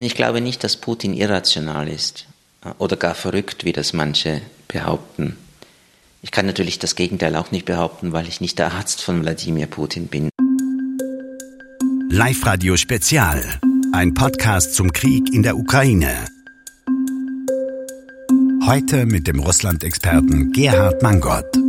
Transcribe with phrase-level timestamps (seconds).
[0.00, 2.26] Ich glaube nicht, dass Putin irrational ist
[2.64, 5.36] äh, oder gar verrückt, wie das manche behaupten.
[6.22, 9.66] Ich kann natürlich das Gegenteil auch nicht behaupten, weil ich nicht der Arzt von Wladimir
[9.66, 10.28] Putin bin.
[12.10, 13.58] Live Radio Spezial,
[13.92, 16.26] ein Podcast zum Krieg in der Ukraine.
[18.66, 21.67] Heute mit dem Russland-Experten Gerhard Mangott.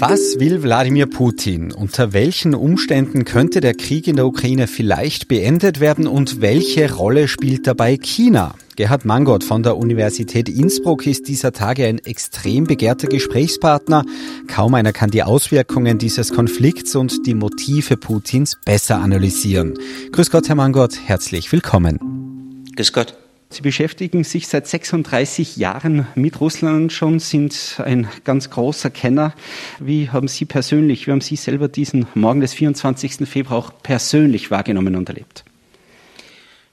[0.00, 1.72] Was will Wladimir Putin?
[1.72, 7.28] Unter welchen Umständen könnte der Krieg in der Ukraine vielleicht beendet werden und welche Rolle
[7.28, 8.54] spielt dabei China?
[8.76, 14.06] Gerhard Mangott von der Universität Innsbruck ist dieser Tage ein extrem begehrter Gesprächspartner.
[14.48, 19.74] Kaum einer kann die Auswirkungen dieses Konflikts und die Motive Putins besser analysieren.
[20.12, 22.64] Grüß Gott, Herr Mangott, herzlich willkommen.
[22.74, 23.19] Grüß Gott.
[23.52, 29.34] Sie beschäftigen sich seit 36 Jahren mit Russland schon, sind ein ganz großer Kenner.
[29.80, 33.28] Wie haben Sie persönlich, wie haben Sie selber diesen Morgen des 24.
[33.28, 35.44] Februar auch persönlich wahrgenommen und erlebt?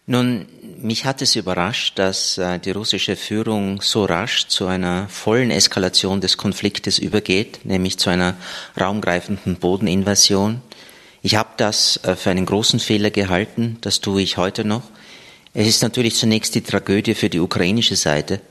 [0.06, 0.46] Nun,
[0.80, 6.22] mich hat es überrascht, dass äh, die russische Führung so rasch zu einer vollen Eskalation
[6.22, 8.36] des Konfliktes übergeht, nämlich zu einer
[8.80, 10.62] raumgreifenden Bodeninvasion.
[11.24, 14.84] Ich habe das äh, für einen großen Fehler gehalten, das tue ich heute noch.
[15.60, 18.42] Es ist natürlich zunächst die Tragödie für die ukrainische Seite.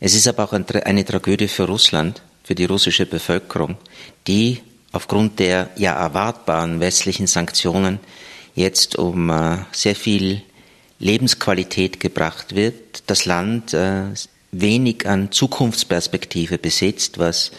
[0.00, 3.76] Es ist aber auch eine Tragödie für Russland, für die russische Bevölkerung,
[4.26, 8.00] die aufgrund der ja erwartbaren westlichen Sanktionen
[8.56, 10.42] jetzt um äh, sehr viel
[10.98, 14.06] Lebensqualität gebracht wird, das Land äh,
[14.50, 17.52] wenig an Zukunftsperspektive besitzt, was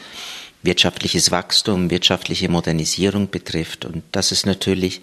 [0.64, 3.86] wirtschaftliches Wachstum, wirtschaftliche Modernisierung betrifft.
[3.86, 5.00] Und das ist natürlich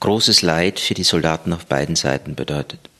[0.00, 2.90] großes Leid für die Soldaten auf beiden Seiten bedeutet.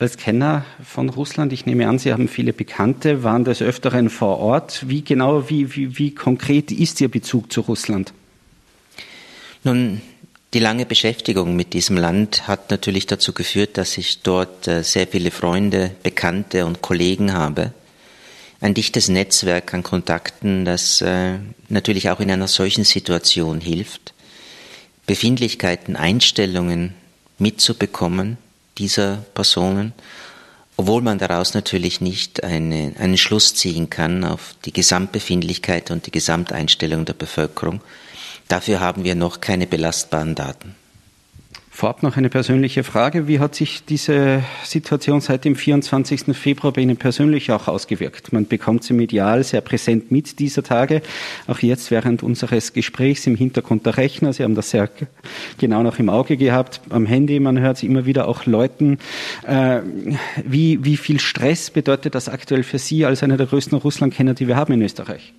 [0.00, 4.38] Als Kenner von Russland, ich nehme an, Sie haben viele Bekannte, waren des Öfteren vor
[4.38, 4.88] Ort.
[4.88, 8.12] Wie genau, wie, wie, wie konkret ist Ihr Bezug zu Russland?
[9.62, 10.02] Nun,
[10.52, 15.06] die lange Beschäftigung mit diesem Land hat natürlich dazu geführt, dass ich dort äh, sehr
[15.06, 17.72] viele Freunde, Bekannte und Kollegen habe.
[18.60, 24.12] Ein dichtes Netzwerk an Kontakten, das äh, natürlich auch in einer solchen Situation hilft,
[25.06, 26.94] Befindlichkeiten, Einstellungen
[27.38, 28.38] mitzubekommen
[28.78, 29.92] dieser Personen,
[30.76, 36.10] obwohl man daraus natürlich nicht eine, einen Schluss ziehen kann auf die Gesamtbefindlichkeit und die
[36.10, 37.80] Gesamteinstellung der Bevölkerung.
[38.48, 40.74] Dafür haben wir noch keine belastbaren Daten.
[41.76, 43.26] Vorab noch eine persönliche Frage.
[43.26, 46.26] Wie hat sich diese Situation seit dem 24.
[46.32, 48.32] Februar bei Ihnen persönlich auch ausgewirkt?
[48.32, 51.02] Man bekommt sie medial sehr präsent mit dieser Tage.
[51.48, 54.32] Auch jetzt während unseres Gesprächs im Hintergrund der Rechner.
[54.32, 54.88] Sie haben das sehr
[55.58, 56.80] genau noch im Auge gehabt.
[56.90, 58.98] Am Handy, man hört sie immer wieder auch läuten.
[59.44, 59.80] Äh,
[60.44, 64.46] wie, wie viel Stress bedeutet das aktuell für Sie als einer der größten Russlandkenner, die
[64.46, 65.34] wir haben in Österreich?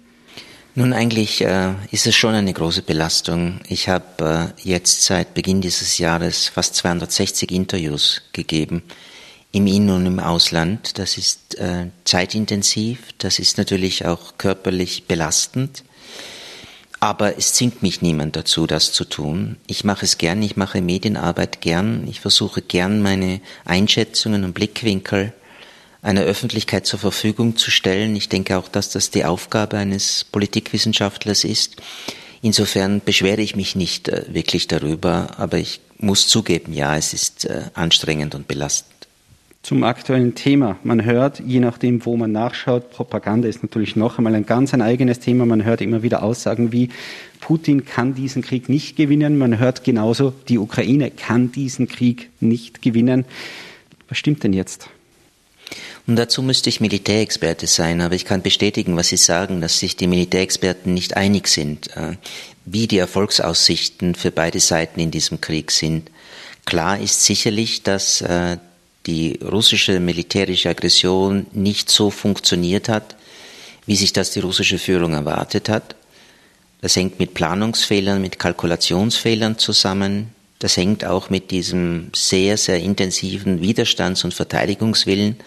[0.77, 3.61] Nun, eigentlich äh, ist es schon eine große Belastung.
[3.69, 8.83] Ich habe äh, jetzt seit Beginn dieses Jahres fast 260 Interviews gegeben
[9.53, 10.99] im In- und im Ausland.
[10.99, 15.85] Das ist äh, zeitintensiv, das ist natürlich auch körperlich belastend.
[16.99, 19.55] Aber es zwingt mich niemand dazu, das zu tun.
[19.67, 25.31] Ich mache es gern, ich mache Medienarbeit gern, ich versuche gern meine Einschätzungen und Blickwinkel
[26.05, 28.15] einer Öffentlichkeit zur Verfügung zu stellen.
[28.15, 31.81] Ich denke auch, dass das die Aufgabe eines Politikwissenschaftlers ist.
[32.43, 37.45] Insofern beschwere ich mich nicht äh, wirklich darüber, aber ich muss zugeben, ja, es ist
[37.45, 38.93] äh, anstrengend und belastend.
[39.63, 40.77] Zum aktuellen Thema.
[40.83, 44.83] Man hört, je nachdem, wo man nachschaut, Propaganda ist natürlich noch einmal ein ganz ein
[44.83, 45.47] eigenes Thema.
[45.47, 46.89] Man hört immer wieder Aussagen wie,
[47.39, 49.39] Putin kann diesen Krieg nicht gewinnen.
[49.39, 53.25] Man hört genauso, die Ukraine kann diesen Krieg nicht gewinnen.
[54.07, 54.87] Was stimmt denn jetzt?
[56.07, 59.95] Und dazu müsste ich Militärexperte sein, aber ich kann bestätigen, was Sie sagen, dass sich
[59.95, 62.17] die Militärexperten nicht einig sind, äh,
[62.65, 66.11] wie die Erfolgsaussichten für beide Seiten in diesem Krieg sind.
[66.65, 68.57] Klar ist sicherlich, dass äh,
[69.05, 73.15] die russische militärische Aggression nicht so funktioniert hat,
[73.85, 75.95] wie sich das die russische Führung erwartet hat.
[76.81, 80.34] Das hängt mit Planungsfehlern, mit Kalkulationsfehlern zusammen.
[80.59, 85.37] Das hängt auch mit diesem sehr, sehr intensiven Widerstands- und Verteidigungswillen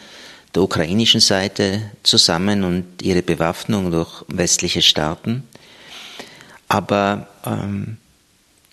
[0.54, 5.44] der ukrainischen Seite zusammen und ihre Bewaffnung durch westliche Staaten.
[6.68, 7.96] Aber ähm,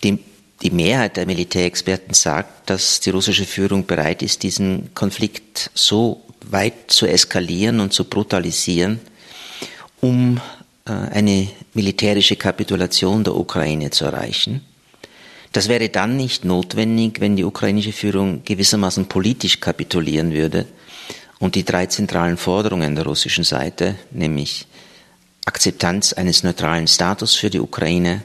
[0.02, 0.18] die,
[0.62, 6.90] die Mehrheit der Militärexperten sagt, dass die russische Führung bereit ist, diesen Konflikt so weit
[6.90, 9.00] zu eskalieren und zu brutalisieren,
[10.00, 10.40] um
[10.86, 14.62] äh, eine militärische Kapitulation der Ukraine zu erreichen.
[15.52, 20.66] Das wäre dann nicht notwendig, wenn die ukrainische Führung gewissermaßen politisch kapitulieren würde,
[21.38, 24.66] und die drei zentralen Forderungen der russischen Seite, nämlich
[25.44, 28.22] Akzeptanz eines neutralen Status für die Ukraine,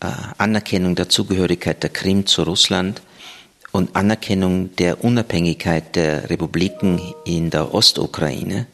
[0.00, 0.08] äh,
[0.38, 3.02] Anerkennung der Zugehörigkeit der Krim zu Russland
[3.70, 8.66] und Anerkennung der Unabhängigkeit der Republiken in der Ostukraine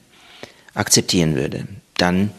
[0.75, 1.67] akzeptieren würde,
[1.97, 2.31] dann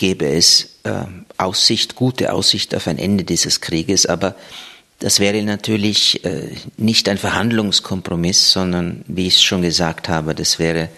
[0.00, 1.04] gäbe es äh,
[1.36, 4.34] Aussicht, gute Aussicht auf ein Ende dieses Krieges, aber
[4.98, 6.48] das wäre natürlich äh,
[6.78, 10.88] nicht ein Verhandlungskompromiss, sondern, wie ich es schon gesagt habe, das wäre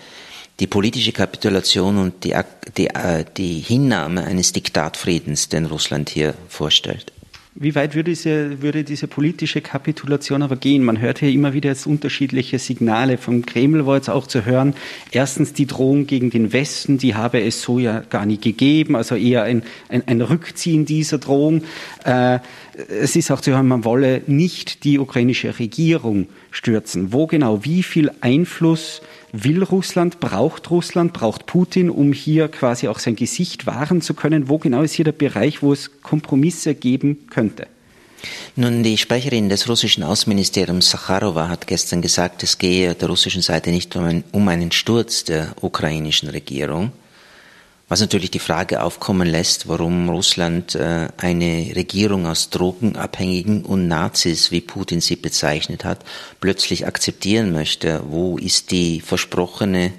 [0.61, 2.37] die politische Kapitulation und die,
[2.77, 7.13] die, äh, die Hinnahme eines Diktatfriedens, den Russland hier vorstellt.
[7.55, 10.83] Wie weit würde diese, würde diese politische Kapitulation aber gehen?
[10.83, 13.19] Man hört hier immer wieder jetzt unterschiedliche Signale.
[13.19, 14.75] Vom Kreml war jetzt auch zu hören,
[15.11, 19.17] erstens die Drohung gegen den Westen, die habe es so ja gar nicht gegeben, also
[19.17, 21.63] eher ein, ein, ein Rückziehen dieser Drohung.
[22.07, 22.39] Äh,
[22.89, 27.13] es ist auch zu hören, man wolle nicht die ukrainische Regierung stürzen.
[27.13, 29.03] Wo genau, wie viel Einfluss
[29.33, 34.51] Will Russland, braucht Russland, braucht Putin, um hier quasi auch sein Gesicht wahren zu können?
[34.51, 37.67] Wo genau ist hier der Bereich, wo es Kompromisse geben könnte?
[38.57, 43.71] Nun, die Sprecherin des russischen Außenministeriums Sacharowa hat gestern gesagt, es gehe der russischen Seite
[43.71, 46.93] nicht um, ein, um einen Sturz der ukrainischen Regierung,
[47.93, 54.51] was natürlich die Frage aufkommen lässt, warum Russland äh, eine Regierung aus Drogenabhängigen und Nazis,
[54.51, 55.99] wie Putin sie bezeichnet hat,
[56.41, 58.01] plötzlich akzeptieren möchte.
[58.09, 59.93] Wo ist die versprochene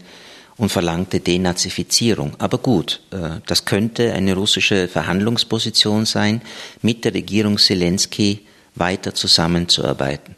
[0.57, 2.31] und verlangte Denazifizierung?
[2.39, 6.41] Aber gut, äh, das könnte eine russische Verhandlungsposition sein,
[6.81, 8.39] mit der Regierung Zelensky
[8.73, 10.35] weiter zusammenzuarbeiten.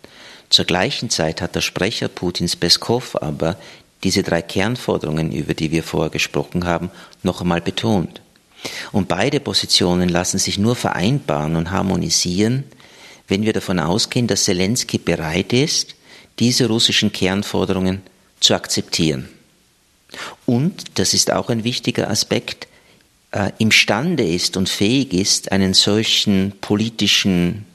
[0.49, 3.55] Zur gleichen Zeit hat der Sprecher Putins Peskov aber
[4.03, 6.91] diese drei Kernforderungen, über die wir vorher gesprochen haben,
[7.23, 8.21] noch einmal betont.
[8.91, 12.63] Und beide Positionen lassen sich nur vereinbaren und harmonisieren,
[13.27, 15.95] wenn wir davon ausgehen, dass Zelensky bereit ist,
[16.39, 18.01] diese russischen Kernforderungen
[18.39, 19.29] zu akzeptieren.
[20.45, 22.67] Und, das ist auch ein wichtiger Aspekt,
[23.31, 27.65] äh, imstande ist und fähig ist, einen solchen politischen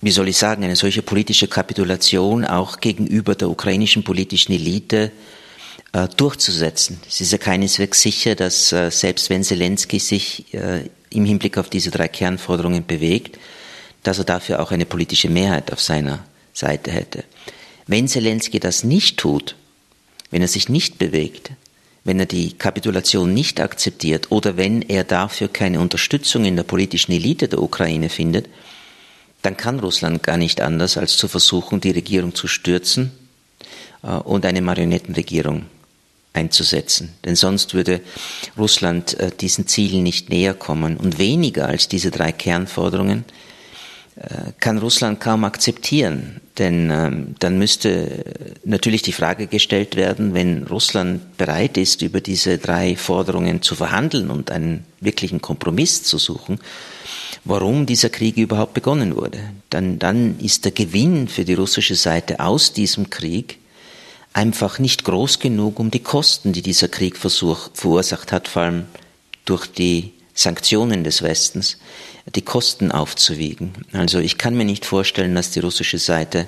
[0.00, 5.10] wie soll ich sagen, eine solche politische Kapitulation auch gegenüber der ukrainischen politischen Elite
[5.92, 7.00] äh, durchzusetzen.
[7.08, 11.70] Es ist ja keineswegs sicher, dass äh, selbst wenn Zelensky sich äh, im Hinblick auf
[11.70, 13.38] diese drei Kernforderungen bewegt,
[14.02, 17.24] dass er dafür auch eine politische Mehrheit auf seiner Seite hätte.
[17.86, 19.56] Wenn Zelensky das nicht tut,
[20.30, 21.52] wenn er sich nicht bewegt,
[22.04, 27.12] wenn er die Kapitulation nicht akzeptiert oder wenn er dafür keine Unterstützung in der politischen
[27.12, 28.48] Elite der Ukraine findet,
[29.46, 33.12] dann kann Russland gar nicht anders, als zu versuchen, die Regierung zu stürzen
[34.02, 35.66] äh, und eine Marionettenregierung
[36.32, 37.14] einzusetzen.
[37.24, 38.00] Denn sonst würde
[38.58, 40.96] Russland äh, diesen Zielen nicht näher kommen.
[40.96, 43.24] Und weniger als diese drei Kernforderungen
[44.16, 46.40] äh, kann Russland kaum akzeptieren.
[46.58, 48.24] Denn ähm, dann müsste
[48.64, 54.28] natürlich die Frage gestellt werden, wenn Russland bereit ist, über diese drei Forderungen zu verhandeln
[54.28, 56.58] und einen wirklichen Kompromiss zu suchen,
[57.44, 59.38] warum dieser Krieg überhaupt begonnen wurde.
[59.70, 63.58] Dann, dann ist der Gewinn für die russische Seite aus diesem Krieg
[64.32, 68.84] einfach nicht groß genug, um die Kosten, die dieser Krieg versuch, verursacht hat, vor allem
[69.44, 71.78] durch die Sanktionen des Westens,
[72.34, 73.72] die Kosten aufzuwiegen.
[73.92, 76.46] Also ich kann mir nicht vorstellen, dass die russische Seite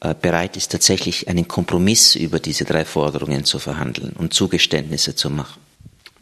[0.00, 5.28] äh, bereit ist, tatsächlich einen Kompromiss über diese drei Forderungen zu verhandeln und Zugeständnisse zu
[5.28, 5.63] machen.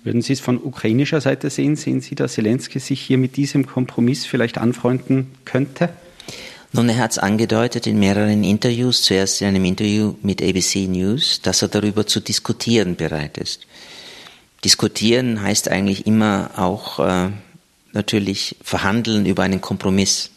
[0.05, 1.77] Würden Sie es von ukrainischer Seite sehen?
[1.77, 5.91] Sehen Sie, dass Zelensky sich hier mit diesem Kompromiss vielleicht anfreunden könnte?
[6.73, 11.41] Nun, er hat es angedeutet in mehreren Interviews, zuerst in einem Interview mit ABC News,
[11.43, 13.67] dass er darüber zu diskutieren bereit ist.
[14.65, 17.29] Diskutieren heißt eigentlich immer auch äh,
[17.93, 20.31] natürlich verhandeln über einen Kompromiss.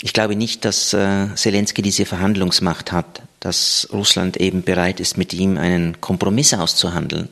[0.00, 5.34] Ich glaube nicht, dass äh, Zelensky diese Verhandlungsmacht hat, dass Russland eben bereit ist, mit
[5.34, 7.28] ihm einen Kompromiss auszuhandeln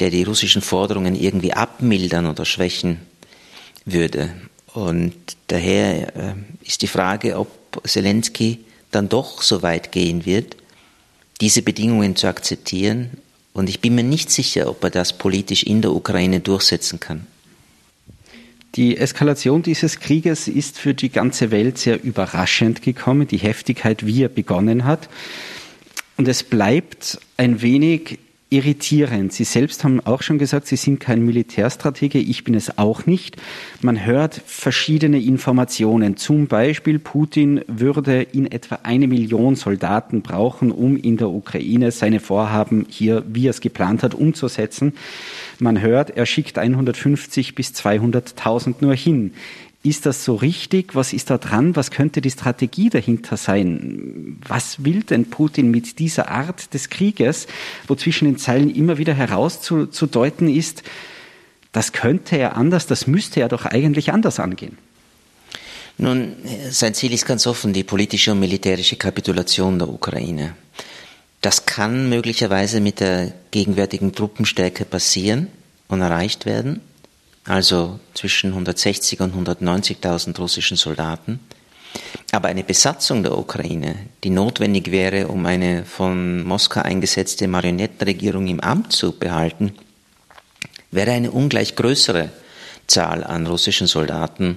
[0.00, 3.00] der die russischen Forderungen irgendwie abmildern oder schwächen
[3.84, 4.34] würde.
[4.72, 5.14] Und
[5.48, 6.34] daher äh,
[6.64, 7.48] ist die Frage, ob
[7.86, 8.60] Zelensky
[8.90, 10.56] dann doch so weit gehen wird,
[11.40, 13.10] diese Bedingungen zu akzeptieren.
[13.52, 17.26] Und ich bin mir nicht sicher, ob er das politisch in der Ukraine durchsetzen kann.
[18.74, 24.24] Die Eskalation dieses Krieges ist für die ganze Welt sehr überraschend gekommen, die Heftigkeit, wie
[24.24, 25.08] er begonnen hat.
[26.16, 28.18] Und es bleibt ein wenig
[28.54, 29.32] irritierend.
[29.32, 33.36] Sie selbst haben auch schon gesagt, Sie sind kein Militärstratege, ich bin es auch nicht.
[33.82, 36.16] Man hört verschiedene Informationen.
[36.16, 42.20] Zum Beispiel, Putin würde in etwa eine Million Soldaten brauchen, um in der Ukraine seine
[42.20, 44.92] Vorhaben hier, wie er es geplant hat, umzusetzen.
[45.58, 49.32] Man hört, er schickt 150 bis 200.000 nur hin.
[49.86, 50.94] Ist das so richtig?
[50.94, 51.76] Was ist da dran?
[51.76, 54.40] Was könnte die Strategie dahinter sein?
[54.48, 57.46] Was will denn Putin mit dieser Art des Krieges,
[57.86, 60.84] wo zwischen den Zeilen immer wieder herauszudeuten ist,
[61.72, 64.78] das könnte er anders, das müsste er doch eigentlich anders angehen?
[65.98, 66.32] Nun,
[66.70, 70.54] sein Ziel ist ganz offen, die politische und militärische Kapitulation der Ukraine.
[71.42, 75.48] Das kann möglicherweise mit der gegenwärtigen Truppenstärke passieren
[75.88, 76.80] und erreicht werden,
[77.44, 81.40] also zwischen 160 und 190.000 russischen Soldaten.
[82.32, 88.60] Aber eine Besatzung der Ukraine, die notwendig wäre, um eine von Moskau eingesetzte Marionettenregierung im
[88.60, 89.74] Amt zu behalten,
[90.90, 92.30] wäre eine ungleich größere
[92.86, 94.56] Zahl an russischen Soldaten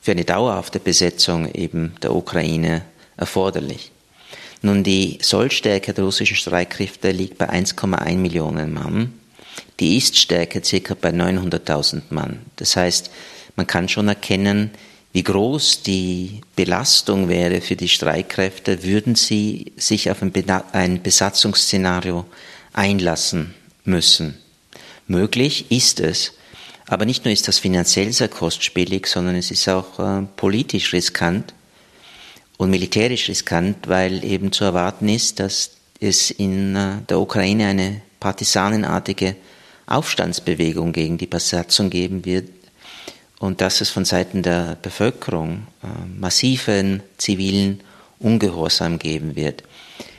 [0.00, 2.82] für eine dauerhafte Besetzung eben der Ukraine
[3.16, 3.90] erforderlich.
[4.62, 9.19] Nun, die Sollstärke der russischen Streitkräfte liegt bei 1,1 Millionen Mann.
[9.78, 12.40] Die Ist-Stärke circa bei 900.000 Mann.
[12.56, 13.10] Das heißt,
[13.56, 14.70] man kann schon erkennen,
[15.12, 22.26] wie groß die Belastung wäre für die Streitkräfte, würden sie sich auf ein Besatzungsszenario
[22.72, 23.54] einlassen
[23.84, 24.38] müssen.
[25.08, 26.32] Möglich ist es,
[26.86, 31.54] aber nicht nur ist das finanziell sehr kostspielig, sondern es ist auch äh, politisch riskant
[32.56, 38.02] und militärisch riskant, weil eben zu erwarten ist, dass es in äh, der Ukraine eine
[38.20, 39.36] partisanenartige
[39.86, 42.48] Aufstandsbewegung gegen die Besatzung geben wird
[43.40, 45.86] und dass es von Seiten der Bevölkerung äh,
[46.18, 47.80] massiven zivilen
[48.18, 49.64] Ungehorsam geben wird.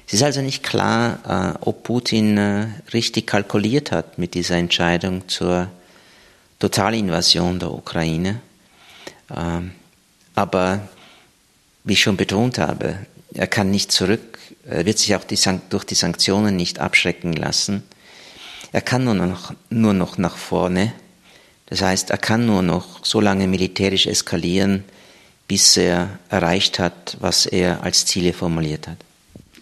[0.08, 5.29] Es ist also nicht klar, äh, ob Putin äh, richtig kalkuliert hat mit dieser Entscheidung
[5.29, 5.70] zur
[6.60, 8.41] Totalinvasion der Ukraine.
[9.34, 9.72] Ähm,
[10.36, 10.81] aber
[11.84, 12.98] wie ich schon betont habe,
[13.34, 14.31] er kann nicht zurück,
[14.65, 15.38] wird sich auch die
[15.70, 17.84] durch die Sanktionen nicht abschrecken lassen.
[18.72, 20.94] Er kann nur noch, nur noch nach vorne.
[21.65, 24.84] Das heißt, er kann nur noch so lange militärisch eskalieren,
[25.48, 28.98] bis er erreicht hat, was er als Ziele formuliert hat.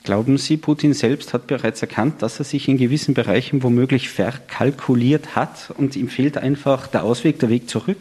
[0.03, 5.35] Glauben Sie, Putin selbst hat bereits erkannt, dass er sich in gewissen Bereichen womöglich verkalkuliert
[5.35, 7.99] hat und ihm fehlt einfach der Ausweg, der Weg zurück?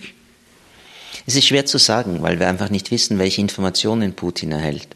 [1.26, 4.88] Es ist schwer zu sagen, weil wir einfach nicht wissen, welche Informationen Putin erhält.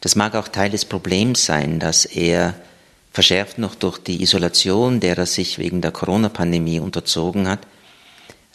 [0.00, 2.54] Das mag auch Teil des Problems sein, dass er
[3.12, 7.60] verschärft noch durch die Isolation, der er sich wegen der Corona-Pandemie unterzogen hat,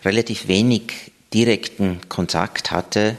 [0.06, 3.18] relativ wenig direkten Kontakt hatte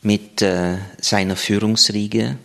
[0.00, 2.38] mit äh, seiner Führungsriege,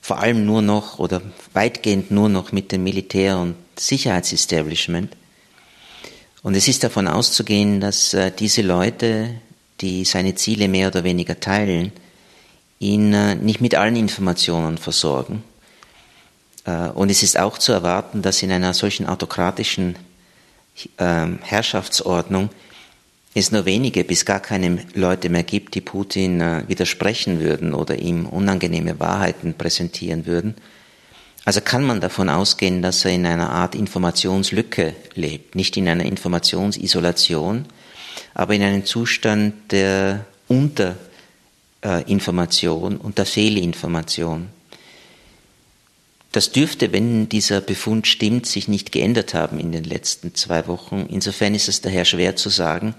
[0.00, 5.16] vor allem nur noch oder weitgehend nur noch mit dem Militär- und Sicherheitsestablishment.
[6.42, 9.30] Und es ist davon auszugehen, dass äh, diese Leute,
[9.80, 11.92] die seine Ziele mehr oder weniger teilen,
[12.78, 15.42] ihn äh, nicht mit allen Informationen versorgen.
[16.64, 19.96] Äh, und es ist auch zu erwarten, dass in einer solchen autokratischen
[20.98, 22.50] ähm, Herrschaftsordnung
[23.34, 27.98] es nur wenige bis gar keine Leute mehr gibt, die Putin äh, widersprechen würden oder
[27.98, 30.54] ihm unangenehme Wahrheiten präsentieren würden.
[31.44, 36.04] Also kann man davon ausgehen, dass er in einer Art Informationslücke lebt, nicht in einer
[36.04, 37.66] Informationsisolation,
[38.32, 40.24] aber in einem Zustand der
[41.84, 44.48] Unterinformation und der Fehlinformation.
[46.32, 51.06] Das dürfte, wenn dieser Befund stimmt, sich nicht geändert haben in den letzten zwei Wochen.
[51.10, 52.94] Insofern ist es daher schwer zu sagen,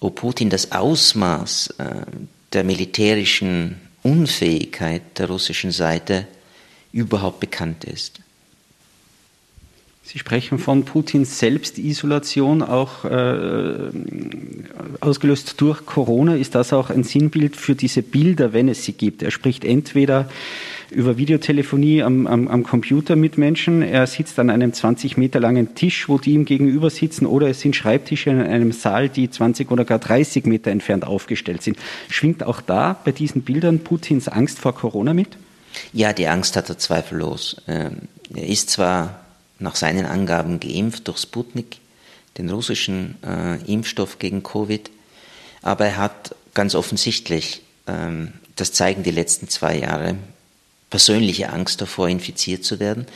[0.00, 1.84] ob Putin das Ausmaß äh,
[2.52, 6.26] der militärischen Unfähigkeit der russischen Seite
[6.92, 8.20] überhaupt bekannt ist.
[10.10, 13.90] Sie sprechen von Putins Selbstisolation, auch äh,
[15.00, 16.34] ausgelöst durch Corona.
[16.34, 19.22] Ist das auch ein Sinnbild für diese Bilder, wenn es sie gibt?
[19.22, 20.30] Er spricht entweder
[20.90, 23.82] über Videotelefonie am, am, am Computer mit Menschen.
[23.82, 27.60] Er sitzt an einem 20 Meter langen Tisch, wo die ihm gegenüber sitzen, oder es
[27.60, 31.76] sind Schreibtische in einem Saal, die 20 oder gar 30 Meter entfernt aufgestellt sind.
[32.08, 35.36] Schwingt auch da bei diesen Bildern Putins Angst vor Corona mit?
[35.92, 37.60] Ja, die Angst hat er zweifellos.
[37.68, 39.27] Ähm, er ist zwar
[39.58, 41.78] nach seinen Angaben geimpft durch Sputnik,
[42.36, 44.90] den russischen äh, Impfstoff gegen Covid,
[45.62, 50.16] aber er hat ganz offensichtlich, ähm, das zeigen die letzten zwei Jahre,
[50.90, 53.06] persönliche Angst davor, infiziert zu werden.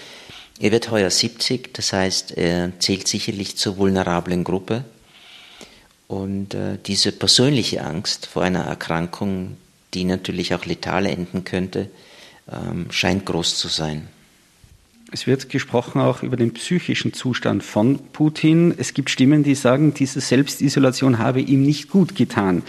[0.61, 4.85] Er wird heuer 70, das heißt, er zählt sicherlich zur vulnerablen Gruppe.
[6.09, 9.57] Und äh, diese persönliche Angst vor einer Erkrankung,
[9.95, 11.89] die natürlich auch letal enden könnte,
[12.51, 14.09] ähm, scheint groß zu sein.
[15.15, 18.73] Es wird gesprochen auch über den psychischen Zustand von Putin.
[18.79, 22.63] Es gibt Stimmen, die sagen, diese Selbstisolation habe ihm nicht gut getan.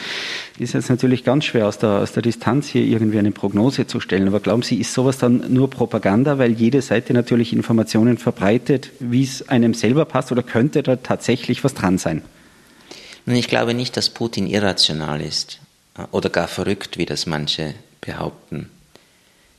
[0.60, 4.02] Ist jetzt natürlich ganz schwer aus der, aus der Distanz hier irgendwie eine Prognose zu
[4.02, 4.28] stellen.
[4.28, 9.24] Aber glauben Sie, ist sowas dann nur Propaganda, weil jede Seite natürlich Informationen verbreitet, wie
[9.24, 10.34] es einem selber passt?
[10.34, 12.24] Oder könnte da tatsächlich was dran sein?
[13.26, 15.62] Ich glaube nicht, dass Putin irrational ist
[16.12, 18.70] oder gar verrückt, wie das manche behaupten.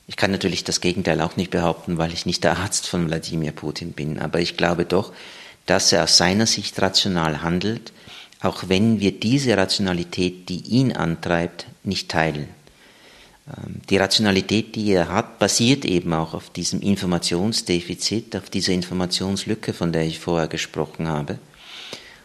[0.07, 3.53] Ich kann natürlich das Gegenteil auch nicht behaupten, weil ich nicht der Arzt von Wladimir
[3.53, 5.13] Putin bin, aber ich glaube doch,
[5.67, 7.93] dass er aus seiner Sicht rational handelt,
[8.41, 12.49] auch wenn wir diese Rationalität, die ihn antreibt, nicht teilen.
[13.49, 19.73] Ähm, die Rationalität, die er hat, basiert eben auch auf diesem Informationsdefizit, auf dieser Informationslücke,
[19.73, 21.39] von der ich vorher gesprochen habe.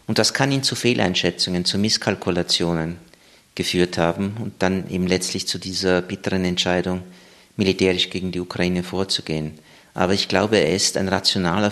[0.07, 2.97] Und das kann ihn zu Fehleinschätzungen, zu Misskalkulationen
[3.55, 7.03] geführt haben und dann eben letztlich zu dieser bitteren Entscheidung,
[7.57, 9.59] militärisch gegen die Ukraine vorzugehen.
[9.93, 11.71] Aber ich glaube, er ist ein rationaler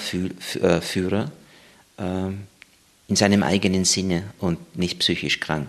[0.61, 1.31] äh, Führer
[1.97, 2.43] ähm,
[3.07, 5.67] in seinem eigenen Sinne und nicht psychisch krank.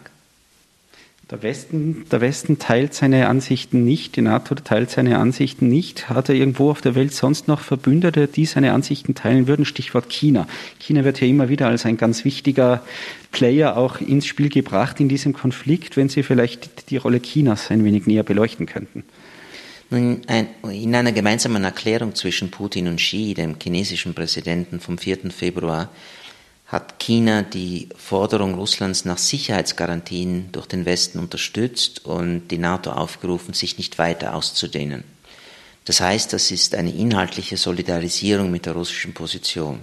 [1.31, 6.09] Der Westen, der Westen teilt seine Ansichten nicht, die NATO teilt seine Ansichten nicht.
[6.09, 9.67] Hat er irgendwo auf der Welt sonst noch Verbündete, die seine Ansichten teilen würden?
[9.67, 10.49] Stichwort China.
[10.79, 12.83] China wird ja immer wieder als ein ganz wichtiger
[13.31, 17.85] Player auch ins Spiel gebracht in diesem Konflikt, wenn Sie vielleicht die Rolle Chinas ein
[17.85, 19.05] wenig näher beleuchten könnten.
[19.91, 25.31] In einer gemeinsamen Erklärung zwischen Putin und Xi, dem chinesischen Präsidenten vom 4.
[25.31, 25.89] Februar,
[26.67, 33.55] hat China die Forderung Russlands nach Sicherheitsgarantien durch den Westen unterstützt und die NATO aufgerufen,
[33.55, 35.05] sich nicht weiter auszudehnen.
[35.87, 39.81] Das heißt, das ist eine inhaltliche Solidarisierung mit der russischen Position.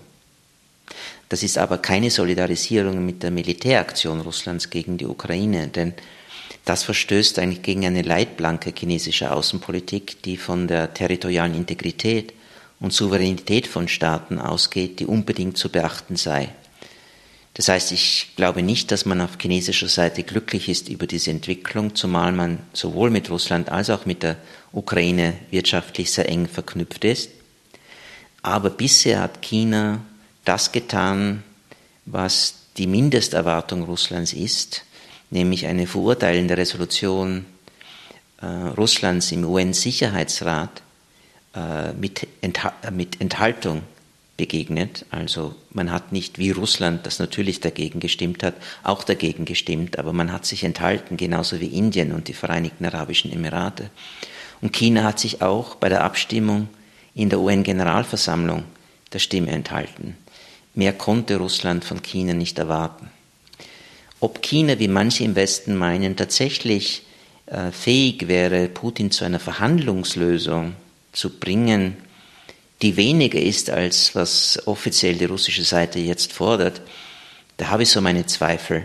[1.30, 5.96] Das ist aber keine Solidarisierung mit der Militäraktion Russlands gegen die Ukraine, denn
[6.66, 12.34] das verstößt eigentlich gegen eine leitblanke chinesische Außenpolitik, die von der territorialen Integrität
[12.80, 16.50] und Souveränität von Staaten ausgeht, die unbedingt zu beachten sei.
[17.54, 21.96] Das heißt, ich glaube nicht, dass man auf chinesischer Seite glücklich ist über diese Entwicklung,
[21.96, 24.36] zumal man sowohl mit Russland als auch mit der
[24.74, 27.30] Ukraine wirtschaftlich sehr eng verknüpft ist.
[28.42, 30.02] Aber bisher hat China
[30.44, 31.44] das getan,
[32.06, 34.84] was die Mindesterwartung Russlands ist,
[35.30, 37.46] nämlich eine verurteilende Resolution
[38.42, 40.82] äh, Russlands im UN-Sicherheitsrat
[41.56, 43.82] äh, mit, Entha mit Enthaltung
[44.38, 45.06] begegnet.
[45.12, 50.14] Also man hat nicht wie Russland, das natürlich dagegen gestimmt hat, auch dagegen gestimmt, aber
[50.14, 53.90] man hat sich enthalten, genauso wie Indien und die Vereinigten Arabischen Emirate.
[54.62, 56.70] Und China hat sich auch bei der Abstimmung
[57.14, 58.64] in der UN-Generalversammlung
[59.14, 60.18] der Stimme enthalten.
[60.74, 63.10] Mehr konnte Russland von China nicht erwarten.
[64.20, 67.04] Ob China, wie manche im Westen meinen, tatsächlich
[67.48, 70.76] äh, fähig wäre, Putin zu einer Verhandlungslösung
[71.12, 71.98] zu bringen,
[72.82, 76.82] die weniger ist, als was offiziell die russische Seite jetzt fordert,
[77.58, 78.84] da habe ich so meine Zweifel.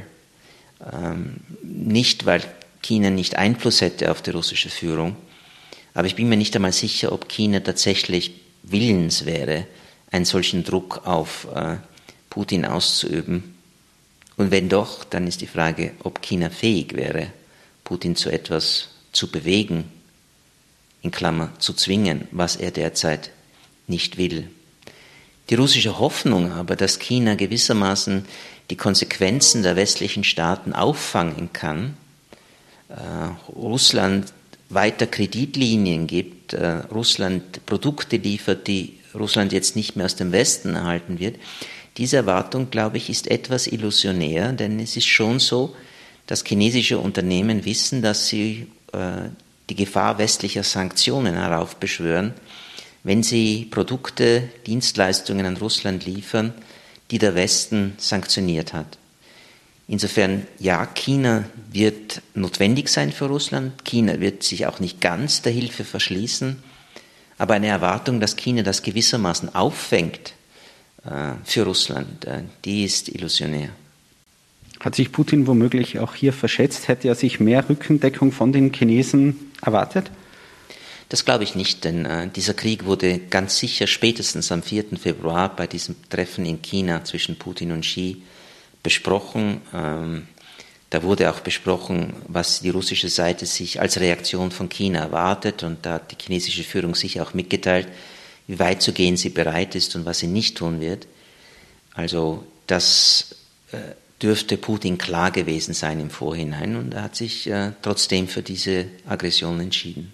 [0.93, 2.43] Ähm, nicht, weil
[2.83, 5.17] China nicht Einfluss hätte auf die russische Führung,
[5.93, 9.67] aber ich bin mir nicht einmal sicher, ob China tatsächlich willens wäre,
[10.11, 11.77] einen solchen Druck auf äh,
[12.31, 13.57] Putin auszuüben.
[14.41, 17.27] Und wenn doch, dann ist die Frage, ob China fähig wäre,
[17.85, 19.85] Putin zu etwas zu bewegen,
[21.03, 23.33] in Klammer zu zwingen, was er derzeit
[23.87, 24.49] nicht will.
[25.51, 28.25] Die russische Hoffnung aber, dass China gewissermaßen
[28.71, 31.99] die Konsequenzen der westlichen Staaten auffangen kann,
[32.89, 32.95] äh,
[33.55, 34.33] Russland
[34.71, 40.77] weiter Kreditlinien gibt, äh, Russland Produkte liefert, die Russland jetzt nicht mehr aus dem Westen
[40.77, 41.37] erhalten wird,
[41.97, 45.75] diese Erwartung, glaube ich, ist etwas illusionär, denn es ist schon so,
[46.27, 49.29] dass chinesische Unternehmen wissen, dass sie äh,
[49.69, 52.35] die Gefahr westlicher Sanktionen heraufbeschwören,
[53.03, 56.55] wenn sie Produkte, Dienstleistungen an Russland liefern,
[57.11, 58.99] die der Westen sanktioniert hat.
[59.89, 63.85] Insofern, ja, China wird notwendig sein für Russland.
[63.85, 66.63] China wird sich auch nicht ganz der Hilfe verschließen.
[67.39, 70.35] Aber eine Erwartung, dass China das gewissermaßen auffängt
[71.45, 73.71] für Russland, äh, die ist illusionär.
[74.81, 76.89] Hat sich Putin womöglich auch hier verschätzt?
[76.89, 80.11] Hätte er sich mehr Rückendeckung von den Chinesen erwartet?
[81.11, 84.97] Das glaube ich nicht, denn äh, dieser Krieg wurde ganz sicher spätestens am 4.
[85.01, 88.23] Februar bei diesem Treffen in China zwischen Putin und Xi
[88.83, 89.61] besprochen.
[89.75, 90.29] Ähm,
[90.91, 95.85] da wurde auch besprochen, was die russische Seite sich als Reaktion von China erwartet und
[95.85, 97.89] da hat die chinesische Führung sich auch mitgeteilt,
[98.51, 101.07] wie weit zu gehen sie bereit ist und was sie nicht tun wird.
[101.95, 103.37] Also das
[103.71, 103.77] äh,
[104.21, 108.87] dürfte Putin klar gewesen sein im Vorhinein und er hat sich äh, trotzdem für diese
[109.07, 110.11] Aggression entschieden.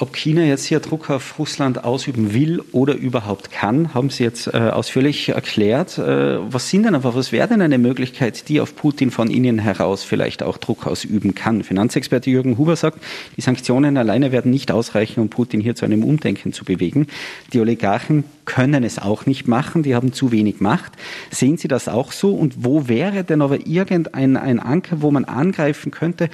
[0.00, 4.46] Ob China jetzt hier Druck auf Russland ausüben will oder überhaupt kann, haben Sie jetzt
[4.46, 5.98] äh, ausführlich erklärt.
[5.98, 9.58] Äh, was sind denn aber, was wäre denn eine Möglichkeit, die auf Putin von innen
[9.58, 11.64] heraus vielleicht auch Druck ausüben kann?
[11.64, 13.02] Finanzexperte Jürgen Huber sagt,
[13.36, 17.08] die Sanktionen alleine werden nicht ausreichen, um Putin hier zu einem Umdenken zu bewegen.
[17.52, 20.92] Die Oligarchen können es auch nicht machen, die haben zu wenig Macht.
[21.32, 22.36] Sehen Sie das auch so?
[22.36, 26.30] Und wo wäre denn aber irgendein ein Anker, wo man angreifen könnte?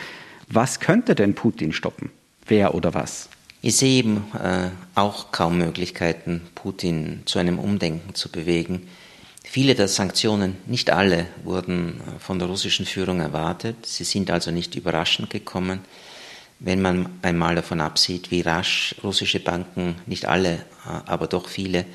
[0.50, 2.10] Was könnte denn Putin stoppen?
[2.46, 3.30] Wer oder was?
[3.66, 8.86] Ich sehe eben äh, auch kaum Möglichkeiten, Putin zu einem Umdenken zu bewegen.
[9.42, 13.86] Viele der Sanktionen, nicht alle, wurden von der russischen Führung erwartet.
[13.86, 15.80] Sie sind also nicht überraschend gekommen.
[16.58, 20.66] Wenn man einmal davon absieht, wie rasch russische Banken, nicht alle,
[21.06, 21.86] aber doch viele,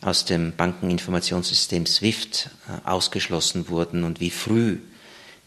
[0.00, 4.78] aus dem Bankeninformationssystem SWIFT äh, ausgeschlossen wurden und wie früh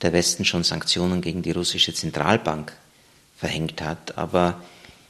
[0.01, 2.71] der Westen schon Sanktionen gegen die russische Zentralbank
[3.35, 4.17] verhängt hat.
[4.17, 4.61] Aber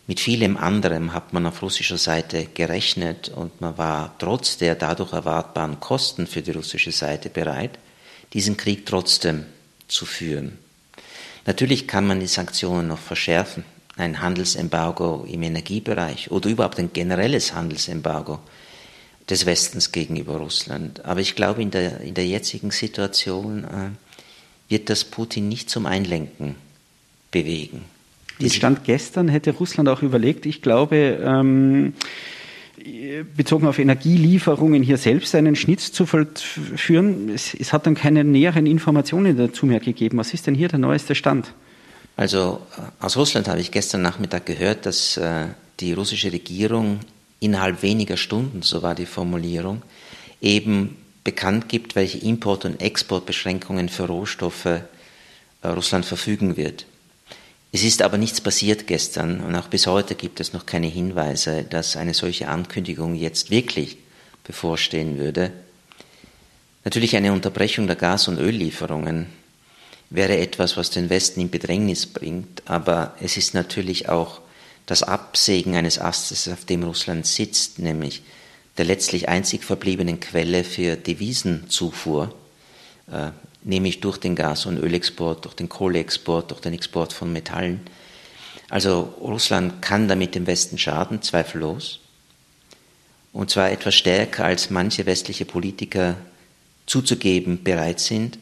[0.07, 5.13] mit vielem anderem hat man auf russischer Seite gerechnet und man war trotz der dadurch
[5.13, 7.79] erwartbaren Kosten für die russische Seite bereit,
[8.33, 9.45] diesen Krieg trotzdem
[9.87, 10.59] zu führen.
[11.47, 13.65] Natürlich kann man die Sanktionen noch verschärfen,
[13.97, 18.39] ein Handelsembargo im Energiebereich oder überhaupt ein generelles Handelsembargo
[19.29, 21.03] des Westens gegenüber Russland.
[21.05, 23.89] Aber ich glaube, in der, in der jetzigen Situation äh,
[24.69, 26.55] wird das Putin nicht zum Einlenken
[27.31, 27.85] bewegen.
[28.39, 31.93] Wie Stand gestern hätte Russland auch überlegt, ich glaube, ähm,
[33.35, 37.29] bezogen auf Energielieferungen hier selbst einen Schnitt zu vollführen.
[37.29, 40.17] Es, es, hat dann keine näheren Informationen dazu mehr gegeben.
[40.17, 41.53] Was ist denn hier der neueste Stand?
[42.15, 45.47] Also äh, aus Russland habe ich gestern Nachmittag gehört, dass äh,
[45.79, 46.99] die russische Regierung
[47.39, 49.81] innerhalb weniger Stunden, so war die Formulierung,
[50.41, 54.81] eben bekannt gibt, welche Import- und Exportbeschränkungen für Rohstoffe äh,
[55.67, 56.85] Russland verfügen wird.
[57.71, 61.63] Es ist aber nichts passiert gestern und auch bis heute gibt es noch keine Hinweise,
[61.63, 63.97] dass eine solche Ankündigung jetzt wirklich
[64.43, 65.51] bevorstehen würde.
[66.85, 69.25] Natürlich eine Unterbrechung der Gas- und Öllieferungen
[70.09, 74.39] wäre etwas, was den Westen in Bedrängnis bringt, aber es ist natürlich auch
[74.85, 78.21] das Absägen eines Astes, auf dem Russland sitzt, nämlich
[78.77, 82.33] der letztlich einzig verbliebenen Quelle für Devisenzufuhr,
[83.11, 83.31] äh,
[83.65, 87.81] nämlich durch den Gas- und Ölexport, durch den Kohleexport, durch den Export von Metallen.
[88.69, 91.99] Also Russland kann damit dem Westen schaden, zweifellos.
[93.33, 96.15] Und zwar etwas stärker, als manche westliche Politiker
[96.85, 98.37] zuzugeben bereit sind.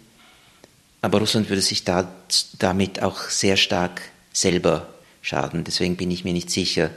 [1.02, 2.14] Aber Russland würde sich da,
[2.60, 4.88] damit auch sehr stark selber
[5.22, 5.64] schaden.
[5.64, 6.92] Deswegen bin ich mir nicht sicher,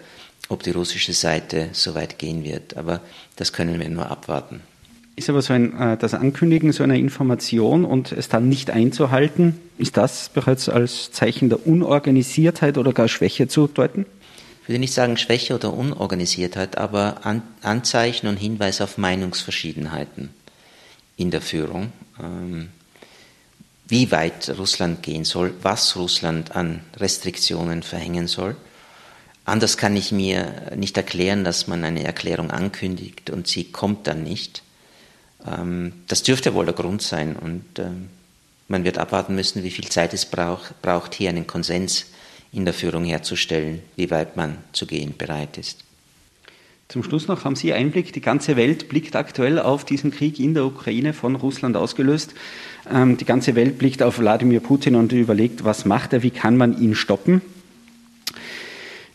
[0.48, 2.76] ob die russische Seite so weit gehen wird.
[2.76, 3.00] Aber
[3.36, 4.62] das können wir nur abwarten.
[5.16, 9.59] Ist aber so ein, äh, das Ankündigen so einer Information und es dann nicht einzuhalten,
[9.79, 14.05] ist das bereits als Zeichen der Unorganisiertheit oder gar Schwäche zu deuten?
[14.62, 17.20] Ich würde nicht sagen Schwäche oder Unorganisiertheit, aber
[17.62, 20.31] Anzeichen und Hinweis auf Meinungsverschiedenheiten
[21.16, 21.92] in der Führung.
[22.22, 22.68] Ähm,
[23.88, 28.57] wie weit Russland gehen soll, was Russland an Restriktionen verhängen soll.
[29.44, 34.24] Anders kann ich mir nicht erklären, dass man eine Erklärung ankündigt und sie kommt dann
[34.24, 34.62] nicht.
[35.46, 38.09] Ähm, das dürfte wohl der Grund sein und ähm,
[38.68, 42.06] man wird abwarten müssen, wie viel Zeit es braucht, hier einen Konsens
[42.52, 45.85] in der Führung herzustellen, wie weit man zu gehen bereit ist.
[46.88, 48.12] Zum Schluss noch haben Sie Einblick.
[48.12, 52.35] Die ganze Welt blickt aktuell auf diesen Krieg in der Ukraine von Russland ausgelöst.
[52.92, 56.56] Ähm, die ganze Welt blickt auf Wladimir Putin und überlegt, was macht er, wie kann
[56.56, 57.42] man ihn stoppen.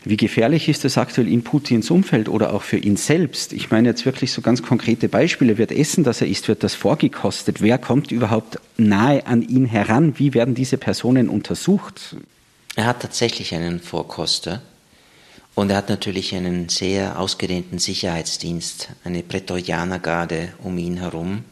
[0.04, 3.52] Wie gefährlich ist das aktuell in Putins Umfeld oder auch für ihn selbst?
[3.52, 5.58] Ich meine jetzt wirklich so ganz konkrete Beispiele.
[5.58, 7.62] Wird Essen, das er isst, wird das vorgekostet?
[7.62, 10.18] Wer kommt überhaupt nahe an ihn heran?
[10.18, 12.16] Wie werden diese Personen untersucht?
[12.74, 14.62] Er hat tatsächlich einen Vorkoster.
[15.54, 21.44] Und er hat natürlich einen sehr ausgedehnten Sicherheitsdienst, eine Prätorianergarde um ihn herum.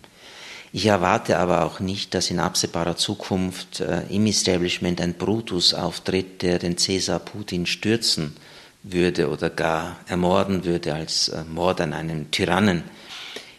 [0.72, 6.42] Ich erwarte aber auch nicht, dass in absehbarer Zukunft äh, im Establishment ein Brutus auftritt,
[6.42, 8.36] der den Cäsar Putin stürzen
[8.84, 12.84] würde oder gar ermorden würde als äh, Mord an einem Tyrannen.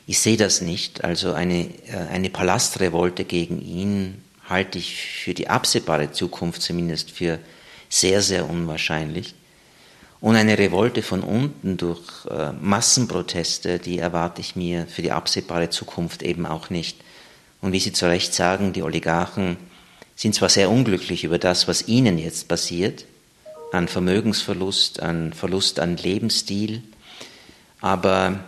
[0.07, 1.03] Ich sehe das nicht.
[1.03, 7.39] Also eine, äh, eine Palastrevolte gegen ihn halte ich für die absehbare Zukunft zumindest für
[7.89, 9.35] sehr, sehr unwahrscheinlich.
[10.21, 15.71] Und eine Revolte von unten durch äh, Massenproteste, die erwarte ich mir für die absehbare
[15.71, 16.97] Zukunft eben auch nicht.
[17.59, 19.57] Und wie Sie zu Recht sagen, die Oligarchen
[20.15, 23.05] sind zwar sehr unglücklich über das, was ihnen jetzt passiert,
[23.71, 26.83] an Vermögensverlust, an Verlust an Lebensstil,
[27.79, 28.43] aber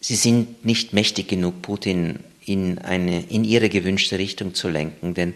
[0.00, 5.34] sie sind nicht mächtig genug, Putin in, eine, in ihre gewünschte Richtung zu lenken, denn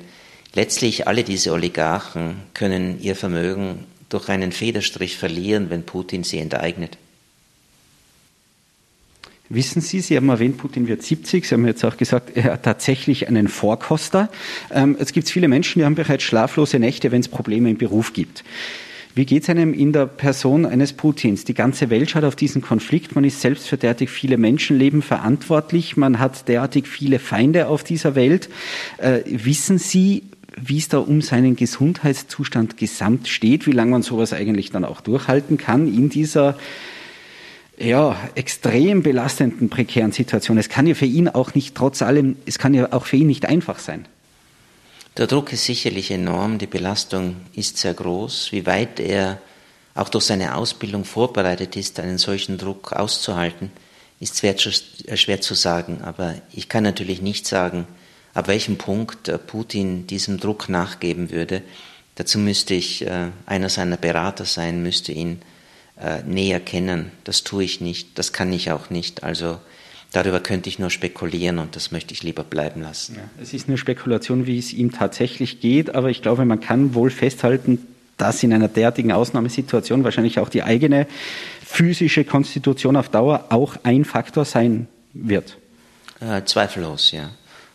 [0.54, 6.98] letztlich alle diese Oligarchen können ihr Vermögen durch einen Federstrich verlieren, wenn Putin sie enteignet.
[9.50, 11.46] Wissen Sie, Sie haben erwähnt, Putin wird 70.
[11.46, 14.30] Sie haben jetzt auch gesagt, er hat tatsächlich einen Vorkoster.
[14.72, 18.14] Ähm, es gibt viele Menschen, die haben bereits schlaflose Nächte, wenn es Probleme im Beruf
[18.14, 18.42] gibt.
[19.14, 21.44] Wie geht es einem in der Person eines Putins?
[21.44, 23.14] Die ganze Welt schaut auf diesen Konflikt.
[23.14, 25.96] Man ist selbst für derartig viele Menschenleben verantwortlich.
[25.96, 28.48] Man hat derartig viele Feinde auf dieser Welt.
[28.98, 30.24] Äh, wissen Sie,
[30.56, 35.00] wie es da um seinen Gesundheitszustand gesamt steht, wie lange man sowas eigentlich dann auch
[35.00, 36.56] durchhalten kann in dieser
[37.76, 40.58] ja, extrem belastenden, prekären Situation.
[40.58, 43.26] Es kann ja für ihn auch nicht, trotz allem, es kann ja auch für ihn
[43.26, 44.06] nicht einfach sein.
[45.16, 48.50] Der Druck ist sicherlich enorm, die Belastung ist sehr groß.
[48.52, 49.40] Wie weit er
[49.94, 53.70] auch durch seine Ausbildung vorbereitet ist, einen solchen Druck auszuhalten,
[54.18, 54.70] ist schwer zu,
[55.06, 56.00] äh, schwer zu sagen.
[56.02, 57.86] Aber ich kann natürlich nicht sagen,
[58.34, 61.62] ab welchem Punkt äh, Putin diesem Druck nachgeben würde.
[62.16, 65.40] Dazu müsste ich äh, einer seiner Berater sein, müsste ihn
[66.26, 67.12] näher kennen.
[67.22, 69.22] Das tue ich nicht, das kann ich auch nicht.
[69.22, 69.58] Also
[70.10, 73.14] darüber könnte ich nur spekulieren und das möchte ich lieber bleiben lassen.
[73.14, 76.94] Ja, es ist eine Spekulation, wie es ihm tatsächlich geht, aber ich glaube, man kann
[76.94, 81.06] wohl festhalten, dass in einer derartigen Ausnahmesituation wahrscheinlich auch die eigene
[81.64, 85.58] physische Konstitution auf Dauer auch ein Faktor sein wird.
[86.20, 87.30] Äh, zweifellos, ja.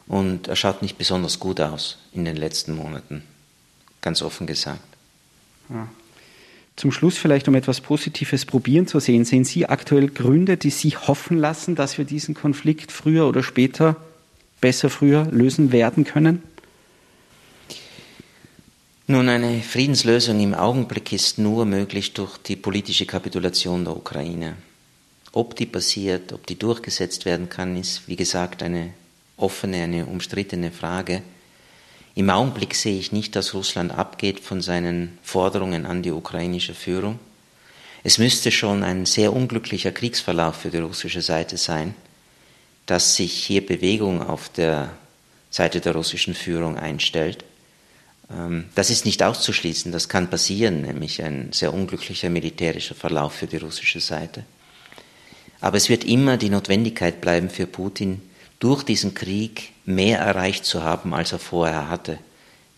[0.10, 3.24] Und er schaut nicht besonders gut aus in den letzten Monaten,
[4.02, 4.82] ganz offen gesagt.
[5.70, 5.88] Ja.
[6.76, 10.98] Zum Schluss vielleicht, um etwas Positives probieren zu sehen, sehen Sie aktuell Gründe, die Sie
[10.98, 13.98] hoffen lassen, dass wir diesen Konflikt früher oder später,
[14.62, 16.42] besser früher lösen werden können?
[19.08, 24.56] Nun, eine Friedenslösung im Augenblick ist nur möglich durch die politische Kapitulation der Ukraine.
[25.34, 28.94] Ob die passiert, ob die durchgesetzt werden kann, ist, wie gesagt, eine
[29.42, 31.22] offene, eine umstrittene Frage.
[32.16, 37.20] Im Augenblick sehe ich nicht, dass Russland abgeht von seinen Forderungen an die ukrainische Führung.
[38.04, 41.94] Es müsste schon ein sehr unglücklicher Kriegsverlauf für die russische Seite sein,
[42.86, 44.92] dass sich hier Bewegung auf der
[45.50, 47.44] Seite der russischen Führung einstellt.
[48.32, 53.48] Ähm, das ist nicht auszuschließen, das kann passieren, nämlich ein sehr unglücklicher militärischer Verlauf für
[53.48, 54.44] die russische Seite.
[55.62, 58.22] Aber es wird immer die Notwendigkeit bleiben für Putin,
[58.60, 62.20] durch diesen Krieg mehr erreicht zu haben, als er vorher hatte.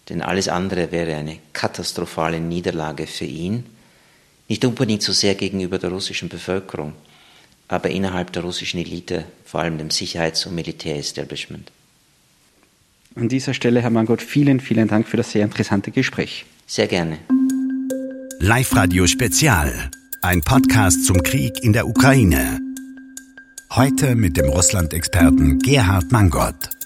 [0.10, 3.65] Denn alles andere wäre eine katastrophale Niederlage für ihn.
[4.48, 6.94] Nicht unbedingt so sehr gegenüber der russischen Bevölkerung,
[7.67, 11.72] aber innerhalb der russischen Elite, vor allem dem Sicherheits- und Militärestablishment.
[13.15, 16.46] An dieser Stelle, Herr Mangold, vielen, vielen Dank für das sehr interessante Gespräch.
[16.65, 17.17] Sehr gerne.
[18.39, 19.91] Live Radio Spezial.
[20.22, 22.71] Ein Podcast zum Krieg in der Ukraine.
[23.74, 26.81] Heute mit dem Russland-Experten Gerhard Mangold.